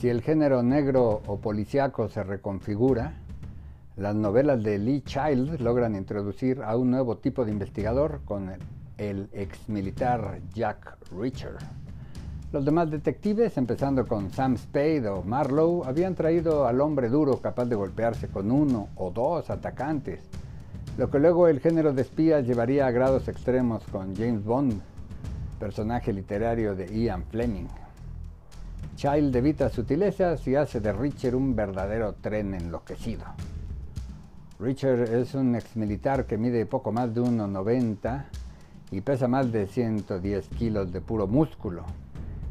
Si 0.00 0.08
el 0.08 0.22
género 0.22 0.62
negro 0.62 1.20
o 1.26 1.40
policiaco 1.40 2.08
se 2.08 2.22
reconfigura, 2.22 3.12
las 3.98 4.14
novelas 4.14 4.62
de 4.62 4.78
Lee 4.78 5.02
Child 5.02 5.60
logran 5.60 5.94
introducir 5.94 6.62
a 6.62 6.74
un 6.78 6.90
nuevo 6.90 7.18
tipo 7.18 7.44
de 7.44 7.52
investigador 7.52 8.22
con 8.24 8.48
el, 8.48 8.60
el 8.96 9.28
ex 9.34 9.68
militar 9.68 10.40
Jack 10.54 10.96
Reacher. 11.12 11.58
Los 12.50 12.64
demás 12.64 12.90
detectives, 12.90 13.58
empezando 13.58 14.06
con 14.06 14.30
Sam 14.30 14.56
Spade 14.56 15.06
o 15.06 15.22
Marlowe, 15.22 15.86
habían 15.86 16.14
traído 16.14 16.66
al 16.66 16.80
hombre 16.80 17.10
duro 17.10 17.36
capaz 17.36 17.66
de 17.66 17.76
golpearse 17.76 18.28
con 18.28 18.50
uno 18.50 18.88
o 18.96 19.10
dos 19.10 19.50
atacantes, 19.50 20.22
lo 20.96 21.10
que 21.10 21.18
luego 21.18 21.46
el 21.46 21.60
género 21.60 21.92
de 21.92 22.00
espías 22.00 22.46
llevaría 22.46 22.86
a 22.86 22.90
grados 22.90 23.28
extremos 23.28 23.84
con 23.92 24.16
James 24.16 24.46
Bond, 24.46 24.80
personaje 25.58 26.10
literario 26.10 26.74
de 26.74 26.86
Ian 26.86 27.22
Fleming. 27.24 27.79
Child 28.96 29.34
evita 29.34 29.68
sutilezas 29.68 30.46
y 30.46 30.56
hace 30.56 30.80
de 30.80 30.92
Richard 30.92 31.34
un 31.34 31.56
verdadero 31.56 32.14
tren 32.14 32.54
enloquecido. 32.54 33.24
Richard 34.58 35.02
es 35.14 35.34
un 35.34 35.54
ex 35.54 35.74
militar 35.76 36.26
que 36.26 36.36
mide 36.36 36.66
poco 36.66 36.92
más 36.92 37.14
de 37.14 37.22
1,90 37.22 38.24
y 38.90 39.00
pesa 39.00 39.26
más 39.26 39.50
de 39.52 39.66
110 39.66 40.48
kilos 40.48 40.92
de 40.92 41.00
puro 41.00 41.26
músculo. 41.26 41.84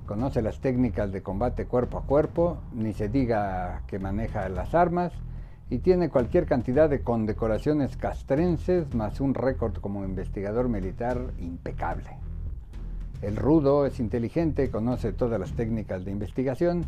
Conoce 0.07 0.41
las 0.41 0.59
técnicas 0.59 1.11
de 1.11 1.21
combate 1.21 1.65
cuerpo 1.65 1.99
a 1.99 2.03
cuerpo, 2.03 2.57
ni 2.73 2.93
se 2.93 3.09
diga 3.09 3.83
que 3.85 3.99
maneja 3.99 4.49
las 4.49 4.73
armas 4.73 5.13
y 5.69 5.77
tiene 5.77 6.09
cualquier 6.09 6.47
cantidad 6.47 6.89
de 6.89 7.03
condecoraciones 7.03 7.95
castrenses 7.95 8.95
más 8.95 9.21
un 9.21 9.35
récord 9.35 9.75
como 9.75 10.03
investigador 10.03 10.67
militar 10.67 11.31
impecable. 11.37 12.28
El 13.21 13.35
rudo 13.35 13.85
es 13.85 13.99
inteligente, 13.99 14.71
conoce 14.71 15.11
todas 15.11 15.39
las 15.39 15.51
técnicas 15.53 16.05
de 16.05 16.11
investigación 16.11 16.85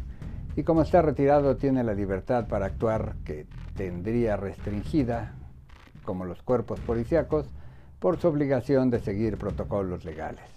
y 0.56 0.64
como 0.64 0.82
está 0.82 1.02
retirado 1.02 1.58
tiene 1.58 1.84
la 1.84 1.94
libertad 1.94 2.48
para 2.48 2.68
actuar 2.68 3.16
que 3.26 3.46
tendría 3.76 4.38
restringida, 4.38 5.34
como 6.06 6.26
los 6.26 6.42
cuerpos 6.42 6.80
policíacos, 6.80 7.48
por 8.00 8.18
su 8.18 8.28
obligación 8.28 8.90
de 8.90 9.00
seguir 9.00 9.38
protocolos 9.38 10.06
legales. 10.06 10.50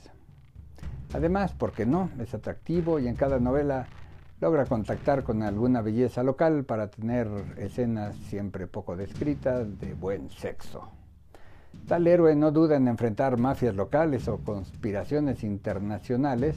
Además, 1.13 1.55
porque 1.57 1.87
no, 1.87 2.11
es 2.19 2.35
atractivo 2.35 2.99
y 2.99 3.07
en 3.07 3.17
cada 3.17 3.39
novela 3.39 3.87
logra 4.41 4.67
contactar 4.67 5.23
con 5.23 5.43
alguna 5.43 5.81
belleza 5.81 6.23
local 6.23 6.65
para 6.65 6.89
tener 6.89 7.29
escenas 7.57 8.17
siempre 8.29 8.67
poco 8.67 8.97
descritas 8.97 9.79
de 9.79 9.95
buen 9.95 10.31
sexo. 10.31 10.89
Tal 11.87 12.07
héroe 12.07 12.35
no 12.35 12.51
duda 12.51 12.77
en 12.77 12.89
enfrentar 12.89 13.39
mafias 13.39 13.75
locales 13.75 14.27
o 14.29 14.39
conspiraciones 14.39 15.45
internacionales 15.45 16.57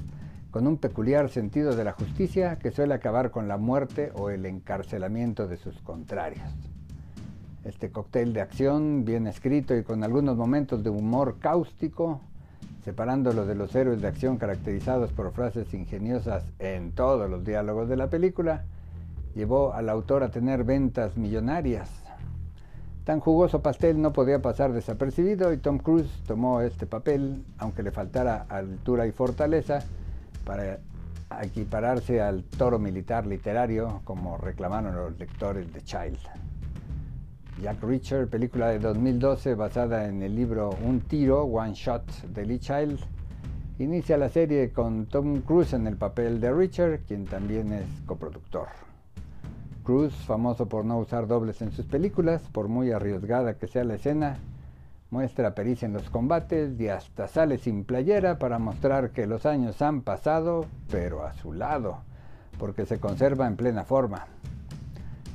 con 0.52 0.66
un 0.68 0.78
peculiar 0.78 1.30
sentido 1.30 1.76
de 1.76 1.84
la 1.84 1.92
justicia 1.92 2.58
que 2.58 2.72
suele 2.72 2.94
acabar 2.94 3.32
con 3.32 3.48
la 3.48 3.58
muerte 3.58 4.12
o 4.16 4.30
el 4.30 4.46
encarcelamiento 4.46 5.48
de 5.48 5.58
sus 5.58 5.80
contrarios. 5.82 6.50
Este 7.64 7.92
cóctel 7.92 8.32
de 8.32 8.42
acción, 8.42 9.04
bien 9.04 9.28
escrito 9.28 9.76
y 9.76 9.84
con 9.84 10.04
algunos 10.04 10.38
momentos 10.38 10.84
de 10.84 10.90
humor 10.90 11.38
cáustico, 11.40 12.22
separándolo 12.86 13.46
de 13.46 13.56
los 13.56 13.76
héroes 13.76 14.02
de 14.02 14.08
acción 14.08 14.38
caracterizados 14.38 15.12
por 15.12 15.34
frases 15.34 15.74
ingeniosas 15.74 16.46
en 16.60 16.94
todos 16.94 17.30
los 17.30 17.44
diálogos 17.44 17.90
de 17.90 17.98
la 17.98 18.10
película, 18.10 18.64
llevó 19.36 19.74
al 19.74 19.90
autor 19.90 20.24
a 20.24 20.30
tener 20.30 20.64
ventas 20.64 21.18
millonarias, 21.18 21.90
Tan 23.08 23.22
jugoso 23.22 23.62
pastel 23.62 24.02
no 24.02 24.12
podía 24.12 24.42
pasar 24.42 24.74
desapercibido 24.74 25.54
y 25.54 25.58
Tom 25.60 25.78
Cruise 25.78 26.12
tomó 26.28 26.60
este 26.60 26.86
papel, 26.86 27.42
aunque 27.58 27.82
le 27.82 27.92
faltara 27.92 28.46
altura 28.50 29.08
y 29.08 29.14
fortaleza, 29.14 29.80
para 30.44 30.80
equipararse 31.42 32.22
al 32.22 32.44
toro 32.44 32.80
militar 32.80 33.26
literario, 33.26 34.02
como 34.04 34.38
reclamaron 34.38 34.94
los 34.94 35.18
lectores 35.18 35.72
de 35.72 35.82
Child. 35.84 36.20
Jack 37.62 37.82
Reacher, 37.82 38.28
película 38.28 38.68
de 38.68 38.80
2012 38.80 39.56
basada 39.56 40.10
en 40.10 40.22
el 40.22 40.36
libro 40.36 40.72
Un 40.86 41.00
tiro, 41.00 41.44
One 41.44 41.76
Shot 41.76 42.24
de 42.24 42.46
Lee 42.46 42.60
Child, 42.60 43.00
inicia 43.80 44.18
la 44.18 44.28
serie 44.28 44.74
con 44.74 45.06
Tom 45.06 45.44
Cruise 45.44 45.72
en 45.72 45.88
el 45.88 45.96
papel 45.96 46.42
de 46.42 46.52
Richard, 46.52 47.00
quien 47.08 47.24
también 47.24 47.72
es 47.72 47.88
coproductor. 48.06 48.68
Cruz, 49.88 50.14
famoso 50.14 50.68
por 50.68 50.84
no 50.84 50.98
usar 50.98 51.28
dobles 51.28 51.62
en 51.62 51.72
sus 51.72 51.86
películas, 51.86 52.42
por 52.52 52.68
muy 52.68 52.92
arriesgada 52.92 53.54
que 53.54 53.68
sea 53.68 53.86
la 53.86 53.96
escena, 53.96 54.36
muestra 55.12 55.56
pericia 55.56 55.86
en 55.86 55.94
los 55.94 56.10
combates 56.10 56.78
y 56.78 56.90
hasta 56.90 57.30
sale 57.30 57.58
sin 57.58 57.86
playera 57.86 58.38
para 58.38 58.60
mostrar 58.60 59.12
que 59.12 59.26
los 59.28 59.46
años 59.46 59.82
han 59.82 60.02
pasado, 60.02 60.66
pero 60.92 61.26
a 61.26 61.32
su 61.36 61.54
lado, 61.54 62.00
porque 62.60 62.86
se 62.86 63.00
conserva 63.00 63.48
en 63.48 63.56
plena 63.56 63.86
forma. 63.86 64.28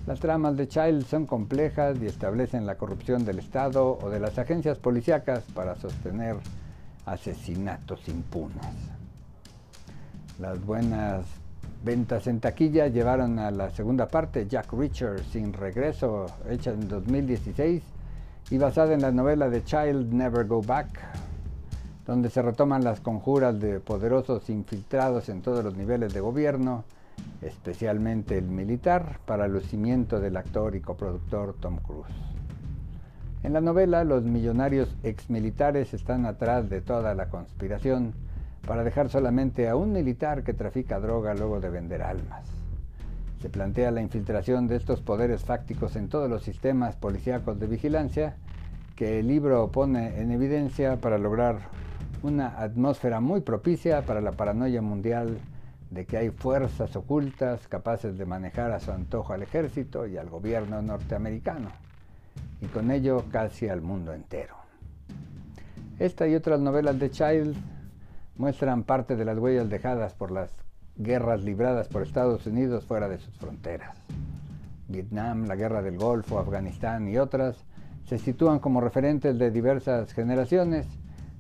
Las 0.07 0.21
tramas 0.21 0.55
de 0.59 0.69
Child 0.69 1.07
son 1.07 1.25
complejas 1.25 1.97
y 2.03 2.05
establecen 2.05 2.67
la 2.67 2.77
corrupción 2.77 3.25
del 3.25 3.39
Estado 3.39 3.99
o 4.03 4.11
de 4.11 4.21
las 4.21 4.39
agencias 4.39 4.77
policíacas 4.77 5.45
para 5.55 5.77
sostener 5.77 6.37
asesinatos 7.07 8.07
impunes. 8.07 8.67
Las 10.39 10.63
buenas 10.63 11.25
Ventas 11.85 12.29
en 12.29 12.39
taquilla 12.39 12.87
llevaron 12.87 13.41
a 13.41 13.51
la 13.51 13.71
segunda 13.71 14.07
parte, 14.07 14.47
Jack 14.47 14.73
Reacher 14.73 15.25
sin 15.25 15.53
regreso, 15.53 16.27
hecha 16.49 16.71
en 16.71 16.87
2016 16.87 17.83
y 18.51 18.59
basada 18.59 18.95
en 18.95 19.03
la 19.03 19.11
novela 19.11 19.51
de 19.51 19.65
Child 19.65 20.13
Never 20.13 20.47
Go 20.47 20.63
Back, 20.63 21.01
donde 22.07 22.31
se 22.31 22.41
retoman 22.41 22.85
las 22.85 23.01
conjuras 23.01 23.59
de 23.59 23.81
poderosos 23.81 24.49
infiltrados 24.49 25.29
en 25.29 25.43
todos 25.43 25.65
los 25.65 25.77
niveles 25.77 26.15
de 26.15 26.21
gobierno, 26.21 26.85
especialmente 27.41 28.39
el 28.39 28.47
militar, 28.47 29.19
para 29.27 29.49
lucimiento 29.49 30.21
del 30.21 30.37
actor 30.37 30.77
y 30.77 30.81
coproductor 30.81 31.57
Tom 31.59 31.79
Cruise. 31.79 32.15
En 33.43 33.53
la 33.55 33.61
novela, 33.61 34.05
los 34.05 34.23
millonarios 34.23 34.95
exmilitares 35.03 35.95
están 35.95 36.27
atrás 36.27 36.71
de 36.71 36.81
toda 36.81 37.17
la 37.17 37.29
conspiración, 37.29 38.15
para 38.67 38.85
dejar 38.85 39.09
solamente 39.09 39.69
a 39.69 39.77
un 39.77 39.93
militar 39.93 40.45
que 40.45 40.55
trafica 40.55 41.01
droga 41.01 41.35
luego 41.35 41.61
de 41.61 41.71
vender 41.71 42.03
almas. 42.03 42.45
Se 43.41 43.49
plantea 43.49 43.91
la 43.91 44.03
infiltración 44.03 44.69
de 44.69 44.77
estos 44.77 45.01
poderes 45.01 45.45
fácticos 45.45 45.97
en 45.97 46.09
todos 46.09 46.31
los 46.31 46.45
sistemas 46.45 46.95
policíacos 46.95 47.59
de 47.59 47.67
vigilancia 47.67 48.37
que 48.95 49.19
el 49.19 49.27
libro 49.27 49.69
pone 49.73 50.21
en 50.21 50.31
evidencia 50.31 51.01
para 51.01 51.19
lograr 51.19 51.59
una 52.23 52.61
atmósfera 52.61 53.21
muy 53.21 53.41
propicia 53.41 54.03
para 54.03 54.21
la 54.21 54.33
paranoia 54.33 54.81
mundial 54.81 55.39
de 55.91 56.07
que 56.07 56.17
hay 56.17 56.31
fuerzas 56.31 56.95
ocultas 56.95 57.67
capaces 57.67 58.17
de 58.17 58.25
manejar 58.25 58.71
a 58.71 58.81
su 58.81 58.93
antojo 58.93 59.33
al 59.33 59.43
ejército 59.43 60.07
y 60.07 60.17
al 60.17 60.31
gobierno 60.31 60.81
norteamericano, 60.81 61.71
y 62.61 62.67
con 62.67 62.91
ello 62.91 63.25
casi 63.31 63.69
al 63.69 63.83
mundo 63.83 64.15
entero. 64.15 64.55
Esta 65.99 66.27
y 66.29 66.35
otras 66.35 66.61
novelas 66.61 66.99
de 66.99 67.11
Child 67.11 67.57
muestran 68.37 68.85
parte 68.85 69.17
de 69.17 69.25
las 69.25 69.39
huellas 69.39 69.69
dejadas 69.69 70.15
por 70.15 70.31
las 70.31 70.51
guerras 70.97 71.43
libradas 71.43 71.89
por 71.89 72.03
Estados 72.03 72.47
Unidos 72.47 72.85
fuera 72.85 73.09
de 73.09 73.19
sus 73.19 73.35
fronteras. 73.37 73.97
Vietnam, 74.89 75.47
la 75.47 75.57
guerra 75.57 75.83
del 75.83 75.97
Golfo, 75.99 76.39
Afganistán 76.39 77.09
y 77.09 77.19
otras 77.19 77.57
se 78.07 78.19
sitúan 78.19 78.59
como 78.59 78.81
referentes 78.81 79.39
de 79.39 79.51
diversas 79.51 80.13
generaciones, 80.13 80.87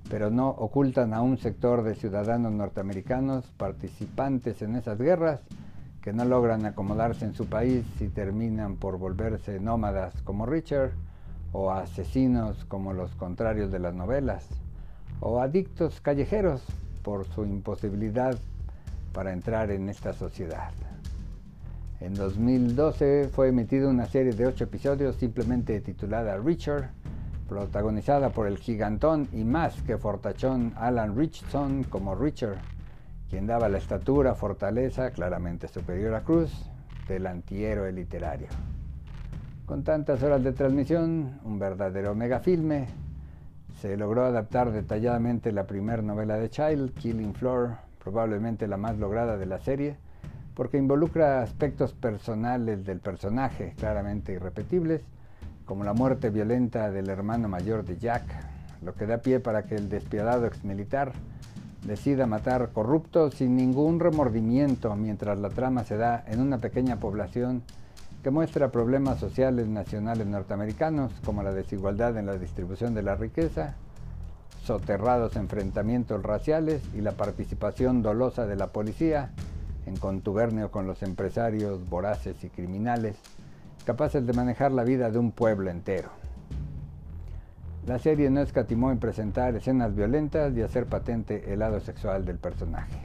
pero 0.08 0.30
no 0.30 0.48
ocultan 0.48 1.12
a 1.12 1.22
un 1.22 1.38
sector 1.38 1.82
de 1.82 1.94
ciudadanos 1.94 2.52
norteamericanos 2.52 3.46
participantes 3.56 4.62
en 4.62 4.76
esas 4.76 4.98
guerras 4.98 5.40
que 6.00 6.12
no 6.12 6.24
logran 6.24 6.66
acomodarse 6.66 7.24
en 7.24 7.34
su 7.34 7.46
país 7.46 7.84
y 8.00 8.08
terminan 8.08 8.76
por 8.76 8.98
volverse 8.98 9.60
nómadas 9.60 10.20
como 10.22 10.46
Richard 10.46 10.92
o 11.52 11.70
asesinos 11.70 12.64
como 12.64 12.92
los 12.92 13.14
contrarios 13.14 13.70
de 13.70 13.78
las 13.78 13.94
novelas 13.94 14.48
o 15.20 15.40
adictos 15.40 16.00
callejeros 16.00 16.62
por 17.02 17.26
su 17.26 17.44
imposibilidad 17.44 18.38
para 19.12 19.32
entrar 19.32 19.70
en 19.70 19.88
esta 19.88 20.12
sociedad. 20.12 20.70
En 22.00 22.14
2012 22.14 23.28
fue 23.32 23.48
emitida 23.48 23.88
una 23.88 24.06
serie 24.06 24.32
de 24.32 24.46
ocho 24.46 24.64
episodios 24.64 25.16
simplemente 25.16 25.80
titulada 25.80 26.36
Richard, 26.36 26.90
protagonizada 27.48 28.30
por 28.30 28.46
el 28.46 28.58
gigantón 28.58 29.28
y 29.32 29.44
más 29.44 29.80
que 29.82 29.98
fortachón 29.98 30.72
Alan 30.76 31.16
Richardson 31.16 31.84
como 31.84 32.14
Richard, 32.14 32.56
quien 33.30 33.46
daba 33.46 33.68
la 33.68 33.78
estatura, 33.78 34.34
fortaleza 34.34 35.10
claramente 35.10 35.68
superior 35.68 36.14
a 36.14 36.22
Cruz 36.22 36.50
del 37.06 37.26
antihéroe 37.26 37.92
literario. 37.92 38.48
Con 39.66 39.84
tantas 39.84 40.22
horas 40.22 40.42
de 40.42 40.52
transmisión, 40.52 41.38
un 41.44 41.58
verdadero 41.58 42.14
megafilme, 42.14 42.88
se 43.82 43.96
logró 43.96 44.24
adaptar 44.24 44.70
detalladamente 44.70 45.50
la 45.50 45.66
primera 45.66 46.02
novela 46.02 46.36
de 46.36 46.48
Child, 46.48 46.94
Killing 46.94 47.34
Floor, 47.34 47.78
probablemente 47.98 48.68
la 48.68 48.76
más 48.76 48.96
lograda 48.96 49.36
de 49.36 49.44
la 49.44 49.58
serie, 49.58 49.96
porque 50.54 50.78
involucra 50.78 51.42
aspectos 51.42 51.92
personales 51.92 52.86
del 52.86 53.00
personaje 53.00 53.74
claramente 53.76 54.34
irrepetibles, 54.34 55.02
como 55.64 55.82
la 55.82 55.94
muerte 55.94 56.30
violenta 56.30 56.92
del 56.92 57.10
hermano 57.10 57.48
mayor 57.48 57.84
de 57.84 57.98
Jack, 57.98 58.22
lo 58.84 58.94
que 58.94 59.06
da 59.06 59.18
pie 59.18 59.40
para 59.40 59.64
que 59.64 59.74
el 59.74 59.88
despiadado 59.88 60.46
exmilitar 60.46 61.10
decida 61.84 62.28
matar 62.28 62.70
corruptos 62.72 63.34
sin 63.34 63.56
ningún 63.56 63.98
remordimiento 63.98 64.94
mientras 64.94 65.40
la 65.40 65.48
trama 65.48 65.82
se 65.82 65.96
da 65.96 66.22
en 66.28 66.40
una 66.40 66.58
pequeña 66.58 67.00
población 67.00 67.64
que 68.22 68.30
muestra 68.30 68.70
problemas 68.70 69.18
sociales 69.18 69.66
nacionales 69.66 70.26
norteamericanos 70.26 71.12
como 71.24 71.42
la 71.42 71.52
desigualdad 71.52 72.16
en 72.16 72.26
la 72.26 72.38
distribución 72.38 72.94
de 72.94 73.02
la 73.02 73.16
riqueza, 73.16 73.74
soterrados 74.62 75.34
enfrentamientos 75.34 76.22
raciales 76.22 76.82
y 76.94 77.00
la 77.00 77.12
participación 77.12 78.00
dolosa 78.00 78.46
de 78.46 78.54
la 78.54 78.68
policía 78.68 79.30
en 79.86 79.96
contubernio 79.96 80.70
con 80.70 80.86
los 80.86 81.02
empresarios 81.02 81.88
voraces 81.88 82.44
y 82.44 82.48
criminales, 82.48 83.16
capaces 83.84 84.24
de 84.24 84.32
manejar 84.32 84.70
la 84.70 84.84
vida 84.84 85.10
de 85.10 85.18
un 85.18 85.32
pueblo 85.32 85.70
entero. 85.70 86.10
La 87.86 87.98
serie 87.98 88.30
no 88.30 88.40
escatimó 88.40 88.92
en 88.92 89.00
presentar 89.00 89.56
escenas 89.56 89.96
violentas 89.96 90.56
y 90.56 90.62
hacer 90.62 90.86
patente 90.86 91.52
el 91.52 91.58
lado 91.58 91.80
sexual 91.80 92.24
del 92.24 92.38
personaje. 92.38 93.00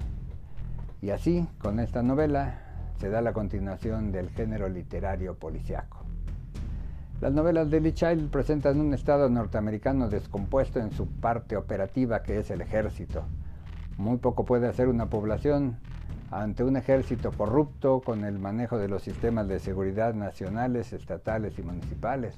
Y 1.02 1.10
así, 1.10 1.48
con 1.58 1.80
esta 1.80 2.04
novela, 2.04 2.67
se 3.00 3.10
da 3.10 3.22
la 3.22 3.34
continuación 3.34 4.12
del 4.12 4.30
género 4.30 4.70
literario 4.70 5.36
policiaco. 5.36 6.04
Las 7.22 7.34
novelas 7.34 7.72
de 7.72 7.82
Lee 7.82 7.94
Child 7.94 8.30
presentan 8.30 8.80
un 8.80 8.94
Estado 8.94 9.30
norteamericano 9.30 10.10
descompuesto 10.10 10.80
en 10.80 10.92
su 10.92 11.08
parte 11.08 11.58
operativa 11.58 12.22
que 12.22 12.40
es 12.40 12.52
el 12.52 12.62
ejército. 12.62 13.24
Muy 13.98 14.18
poco 14.18 14.46
puede 14.46 14.68
hacer 14.68 14.88
una 14.88 15.10
población 15.10 15.78
ante 16.30 16.64
un 16.64 16.78
ejército 16.78 17.32
corrupto 17.32 18.02
con 18.02 18.24
el 18.24 18.38
manejo 18.38 18.78
de 18.78 18.88
los 18.88 19.02
sistemas 19.02 19.48
de 19.48 19.60
seguridad 19.60 20.14
nacionales, 20.14 20.94
estatales 20.94 21.58
y 21.58 21.64
municipales. 21.64 22.38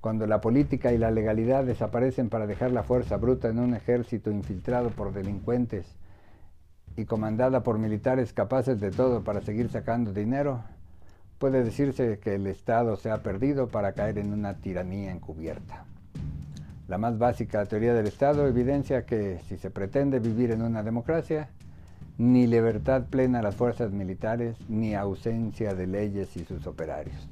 Cuando 0.00 0.26
la 0.26 0.40
política 0.42 0.92
y 0.92 0.98
la 0.98 1.10
legalidad 1.10 1.64
desaparecen 1.64 2.28
para 2.28 2.46
dejar 2.46 2.72
la 2.72 2.82
fuerza 2.82 3.16
bruta 3.16 3.48
en 3.48 3.58
un 3.58 3.74
ejército 3.74 4.30
infiltrado 4.30 4.90
por 4.90 5.14
delincuentes 5.14 5.96
y 6.96 7.04
comandada 7.04 7.62
por 7.62 7.78
militares 7.78 8.32
capaces 8.32 8.80
de 8.80 8.90
todo 8.90 9.22
para 9.22 9.40
seguir 9.40 9.68
sacando 9.68 10.12
dinero, 10.12 10.62
puede 11.38 11.64
decirse 11.64 12.18
que 12.18 12.36
el 12.36 12.46
Estado 12.46 12.96
se 12.96 13.10
ha 13.10 13.22
perdido 13.22 13.68
para 13.68 13.92
caer 13.92 14.18
en 14.18 14.32
una 14.32 14.54
tiranía 14.54 15.12
encubierta. 15.12 15.84
La 16.86 16.98
más 16.98 17.18
básica 17.18 17.64
teoría 17.66 17.94
del 17.94 18.06
Estado 18.06 18.46
evidencia 18.46 19.06
que 19.06 19.40
si 19.48 19.56
se 19.56 19.70
pretende 19.70 20.20
vivir 20.20 20.50
en 20.50 20.62
una 20.62 20.82
democracia, 20.82 21.48
ni 22.18 22.46
libertad 22.46 23.04
plena 23.10 23.40
a 23.40 23.42
las 23.42 23.56
fuerzas 23.56 23.90
militares, 23.90 24.56
ni 24.68 24.94
ausencia 24.94 25.74
de 25.74 25.86
leyes 25.86 26.36
y 26.36 26.44
sus 26.44 26.66
operarios. 26.66 27.28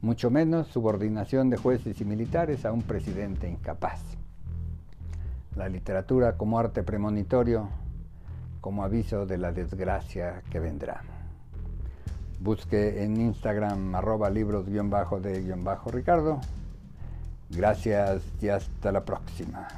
Mucho 0.00 0.30
menos 0.30 0.68
subordinación 0.68 1.50
de 1.50 1.56
jueces 1.56 2.00
y 2.00 2.04
militares 2.04 2.64
a 2.64 2.72
un 2.72 2.82
presidente 2.82 3.48
incapaz. 3.48 4.00
La 5.56 5.68
literatura 5.68 6.36
como 6.36 6.58
arte 6.58 6.82
premonitorio, 6.82 7.68
como 8.66 8.82
aviso 8.82 9.26
de 9.26 9.38
la 9.38 9.52
desgracia 9.52 10.42
que 10.50 10.58
vendrá. 10.58 11.00
Busque 12.40 13.04
en 13.04 13.20
Instagram 13.20 13.94
arroba 13.94 14.28
libros-de-ricardo. 14.28 16.40
Gracias 17.48 18.24
y 18.42 18.48
hasta 18.48 18.90
la 18.90 19.04
próxima. 19.04 19.68